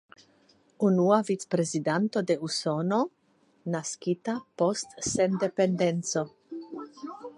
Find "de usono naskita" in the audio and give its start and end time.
2.31-4.35